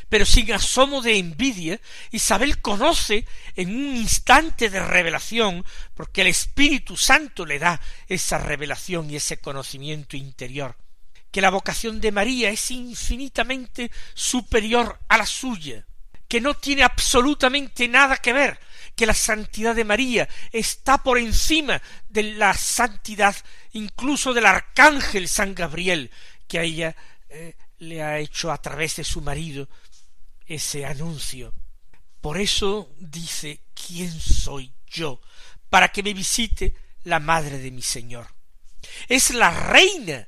Pero 0.09 0.25
sin 0.25 0.51
asomo 0.53 1.01
de 1.01 1.17
envidia, 1.17 1.79
Isabel 2.11 2.61
conoce 2.61 3.25
en 3.55 3.69
un 3.69 3.95
instante 3.95 4.69
de 4.69 4.79
revelación, 4.79 5.65
porque 5.93 6.21
el 6.21 6.27
Espíritu 6.27 6.95
Santo 6.95 7.45
le 7.45 7.59
da 7.59 7.81
esa 8.07 8.37
revelación 8.37 9.09
y 9.09 9.15
ese 9.15 9.37
conocimiento 9.37 10.15
interior, 10.15 10.77
que 11.31 11.41
la 11.41 11.49
vocación 11.49 11.99
de 11.99 12.11
María 12.11 12.49
es 12.49 12.71
infinitamente 12.71 13.91
superior 14.13 14.99
a 15.07 15.17
la 15.17 15.25
suya, 15.25 15.85
que 16.27 16.41
no 16.41 16.53
tiene 16.53 16.83
absolutamente 16.83 17.87
nada 17.87 18.17
que 18.17 18.33
ver, 18.33 18.59
que 18.95 19.05
la 19.05 19.13
santidad 19.13 19.75
de 19.75 19.83
María 19.83 20.29
está 20.51 20.99
por 20.99 21.17
encima 21.17 21.81
de 22.07 22.23
la 22.23 22.53
santidad 22.53 23.35
incluso 23.73 24.33
del 24.33 24.45
arcángel 24.45 25.27
San 25.27 25.53
Gabriel, 25.53 26.11
que 26.47 26.59
a 26.59 26.63
ella 26.63 26.95
eh, 27.29 27.55
le 27.79 28.01
ha 28.01 28.19
hecho 28.19 28.51
a 28.51 28.61
través 28.61 28.95
de 28.95 29.03
su 29.03 29.21
marido 29.21 29.67
ese 30.45 30.85
anuncio. 30.85 31.53
Por 32.21 32.39
eso 32.39 32.91
dice, 32.97 33.61
¿quién 33.73 34.11
soy 34.19 34.73
yo 34.87 35.21
para 35.69 35.89
que 35.89 36.03
me 36.03 36.13
visite 36.13 36.75
la 37.03 37.19
madre 37.19 37.59
de 37.59 37.71
mi 37.71 37.81
Señor? 37.81 38.27
Es 39.07 39.31
la 39.31 39.51
reina 39.51 40.27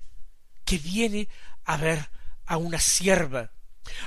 que 0.64 0.78
viene 0.78 1.28
a 1.66 1.78
ver 1.78 2.10
a 2.46 2.58
una 2.58 2.80
sierva, 2.80 3.52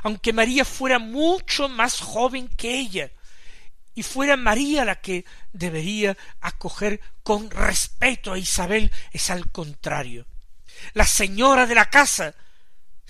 aunque 0.03 0.33
María 0.33 0.65
fuera 0.65 0.99
mucho 0.99 1.69
más 1.69 2.01
joven 2.01 2.49
que 2.49 2.79
ella, 2.79 3.11
y 3.95 4.03
fuera 4.03 4.37
María 4.37 4.85
la 4.85 5.01
que 5.01 5.25
debería 5.53 6.17
acoger 6.41 7.01
con 7.23 7.51
respeto 7.51 8.33
a 8.33 8.39
Isabel, 8.39 8.91
es 9.13 9.31
al 9.31 9.51
contrario. 9.51 10.27
La 10.95 11.07
señora 11.07 11.67
de 11.67 11.75
la 11.75 11.91
casa 11.91 12.35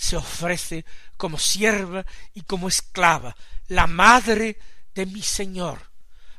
se 0.00 0.16
ofrece 0.16 0.86
como 1.18 1.38
sierva 1.38 2.06
y 2.32 2.40
como 2.40 2.68
esclava, 2.68 3.36
la 3.68 3.86
madre 3.86 4.58
de 4.94 5.04
mi 5.04 5.20
Señor. 5.20 5.90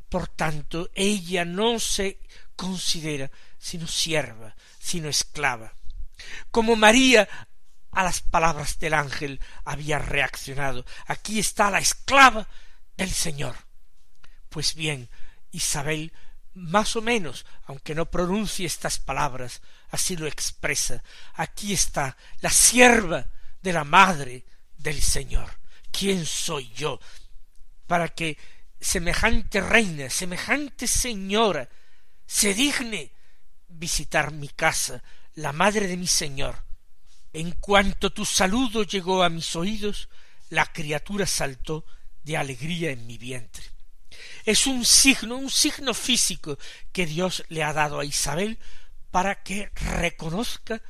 Por 0.10 0.28
tanto, 0.28 0.89
ella 0.95 1.45
no 1.45 1.80
se 1.80 2.19
considera 2.56 3.30
sino 3.60 3.86
sierva, 3.86 4.56
sino 4.80 5.10
esclava. 5.10 5.76
Como 6.50 6.76
María 6.76 7.30
a 7.91 8.04
las 8.04 8.21
palabras 8.21 8.80
del 8.80 8.95
ángel 8.95 9.39
había 9.63 10.00
reaccionado, 10.00 10.84
aquí 11.06 11.38
está 11.38 11.69
la 11.69 11.78
esclava 11.78 12.47
del 12.97 13.12
Señor. 13.12 13.56
Pues 14.50 14.74
bien, 14.74 15.08
Isabel 15.52 16.12
más 16.56 16.95
o 16.95 17.02
menos, 17.04 17.45
aunque 17.65 17.93
no 17.93 18.10
pronuncie 18.10 18.65
estas 18.65 18.97
palabras, 18.97 19.62
así 19.91 20.17
lo 20.17 20.26
expresa. 20.26 21.04
Aquí 21.36 21.74
está 21.74 22.17
la 22.39 22.50
sierva 22.50 23.28
de 23.62 23.74
la 23.74 23.84
madre 23.84 24.45
del 24.78 25.02
Señor. 25.02 25.60
¿Quién 25.91 26.26
soy 26.26 26.71
yo 26.74 27.00
para 27.88 28.10
que 28.10 28.38
semejante 28.80 29.62
reina, 29.62 30.10
semejante 30.10 30.88
señora, 30.88 31.69
se 32.26 32.54
digne 32.54 33.12
visitar 33.67 34.32
mi 34.32 34.47
casa, 34.50 35.04
la 35.36 35.52
madre 35.52 35.88
de 35.88 35.97
mi 35.97 36.08
Señor? 36.08 36.63
En 37.34 37.52
cuanto 37.52 38.12
tu 38.12 38.26
saludo 38.26 38.84
llegó 38.84 39.24
a 39.24 39.30
mis 39.30 39.56
oídos, 39.56 40.10
la 40.50 40.65
criatura 40.65 41.26
saltó 41.26 41.86
de 42.24 42.38
alegría 42.38 42.91
en 42.91 43.06
mi 43.08 43.17
vientre. 43.17 43.63
Es 44.45 44.67
un 44.67 44.86
signo, 44.86 45.38
un 45.38 45.50
signo 45.50 45.93
físico 45.93 46.58
que 46.91 47.06
Dios 47.06 47.43
le 47.50 47.63
ha 47.63 47.74
dado 47.74 48.00
a 48.00 48.06
Isabel 48.06 48.60
para 49.12 49.43
que 49.43 49.71
reconozca 49.76 50.82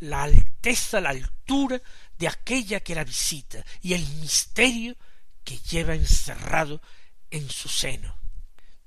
la 0.00 0.22
alteza, 0.22 1.00
la 1.00 1.10
altura 1.10 1.80
de 2.18 2.28
aquella 2.28 2.80
que 2.80 2.94
la 2.94 3.04
visita 3.04 3.64
y 3.82 3.94
el 3.94 4.06
misterio 4.20 4.96
que 5.44 5.58
lleva 5.58 5.94
encerrado 5.94 6.80
en 7.30 7.48
su 7.48 7.68
seno. 7.68 8.16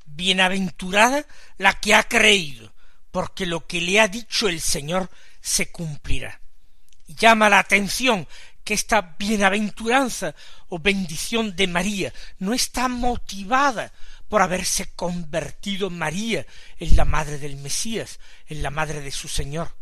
Bienaventurada 0.06 1.26
la 1.58 1.80
que 1.80 1.93
ha 1.93 2.04
creído, 2.04 2.74
porque 3.12 3.45
lo 3.45 3.65
que 3.65 3.82
le 3.82 4.00
ha 4.00 4.08
dicho 4.08 4.48
el 4.48 4.60
Señor 4.60 5.10
se 5.41 5.72
cumplirá. 5.72 6.41
Llama 7.08 7.50
la 7.50 7.60
atención 7.60 8.28
que 8.63 8.74
esta 8.74 9.15
bienaventuranza 9.17 10.36
o 10.67 10.80
bendición 10.80 11.56
de 11.56 11.67
María 11.67 12.13
no 12.38 12.54
está 12.54 12.88
motivada 12.88 13.91
por 14.28 14.43
haberse 14.43 14.93
convertido 14.93 15.89
María 15.89 16.45
en 16.78 16.95
la 16.95 17.06
madre 17.06 17.39
del 17.39 17.58
Mesías, 17.58 18.19
en 18.48 18.62
la 18.62 18.69
madre 18.69 19.02
de 19.02 19.12
su 19.12 19.28
Señor. 19.28 19.79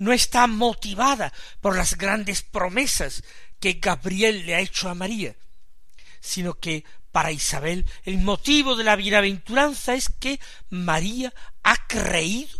No 0.00 0.12
está 0.12 0.46
motivada 0.46 1.30
por 1.60 1.76
las 1.76 1.98
grandes 1.98 2.40
promesas 2.40 3.22
que 3.60 3.74
Gabriel 3.74 4.46
le 4.46 4.54
ha 4.54 4.60
hecho 4.60 4.88
a 4.88 4.94
María, 4.94 5.36
sino 6.20 6.54
que 6.54 6.84
para 7.12 7.32
Isabel 7.32 7.84
el 8.04 8.16
motivo 8.16 8.76
de 8.76 8.84
la 8.84 8.96
bienaventuranza 8.96 9.92
es 9.92 10.08
que 10.08 10.40
María 10.70 11.34
ha 11.62 11.86
creído 11.86 12.58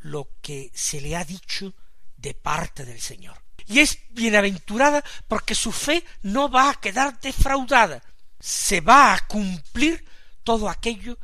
lo 0.00 0.28
que 0.42 0.70
se 0.74 1.00
le 1.00 1.16
ha 1.16 1.24
dicho 1.24 1.72
de 2.18 2.34
parte 2.34 2.84
del 2.84 3.00
Señor. 3.00 3.42
Y 3.66 3.78
es 3.78 3.98
bienaventurada 4.10 5.02
porque 5.28 5.54
su 5.54 5.72
fe 5.72 6.04
no 6.20 6.50
va 6.50 6.68
a 6.68 6.74
quedar 6.74 7.18
defraudada, 7.20 8.02
se 8.38 8.82
va 8.82 9.14
a 9.14 9.26
cumplir 9.26 10.04
todo 10.44 10.68
aquello 10.68 11.16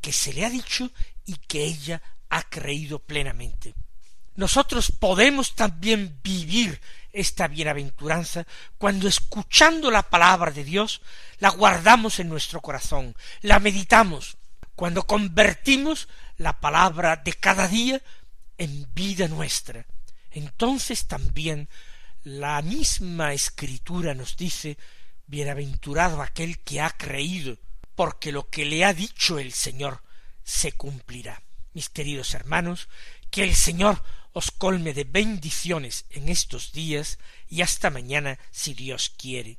que 0.00 0.12
se 0.12 0.32
le 0.32 0.46
ha 0.46 0.50
dicho 0.50 0.90
y 1.26 1.34
que 1.36 1.64
ella 1.64 2.00
ha 2.30 2.48
creído 2.48 3.00
plenamente. 3.00 3.74
Nosotros 4.34 4.92
podemos 4.92 5.54
también 5.54 6.18
vivir 6.22 6.80
esta 7.12 7.48
bienaventuranza 7.48 8.46
cuando 8.78 9.06
escuchando 9.06 9.90
la 9.90 10.02
palabra 10.02 10.50
de 10.50 10.64
Dios 10.64 11.02
la 11.38 11.50
guardamos 11.50 12.18
en 12.18 12.28
nuestro 12.28 12.60
corazón, 12.60 13.14
la 13.42 13.58
meditamos, 13.58 14.36
cuando 14.74 15.06
convertimos 15.06 16.08
la 16.38 16.60
palabra 16.60 17.16
de 17.16 17.34
cada 17.34 17.68
día 17.68 18.00
en 18.58 18.88
vida 18.94 19.28
nuestra. 19.28 19.86
Entonces 20.30 21.06
también 21.06 21.68
la 22.24 22.62
misma 22.62 23.32
escritura 23.32 24.14
nos 24.14 24.36
dice 24.36 24.78
Bienaventurado 25.26 26.20
aquel 26.20 26.58
que 26.60 26.80
ha 26.80 26.90
creído, 26.90 27.58
porque 27.94 28.32
lo 28.32 28.48
que 28.48 28.64
le 28.64 28.84
ha 28.84 28.92
dicho 28.92 29.38
el 29.38 29.52
Señor 29.52 30.02
se 30.44 30.72
cumplirá. 30.72 31.42
Mis 31.74 31.88
queridos 31.88 32.34
hermanos, 32.34 32.88
que 33.32 33.42
el 33.42 33.54
Señor 33.56 34.00
os 34.32 34.50
colme 34.52 34.92
de 34.94 35.04
bendiciones 35.04 36.04
en 36.10 36.28
estos 36.28 36.70
días 36.72 37.18
y 37.48 37.62
hasta 37.62 37.90
mañana 37.90 38.38
si 38.52 38.74
Dios 38.74 39.10
quiere. 39.16 39.58